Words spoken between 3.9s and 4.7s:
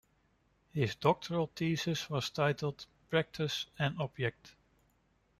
Object".